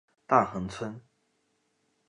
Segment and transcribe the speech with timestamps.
[0.25, 0.99] 大衡村。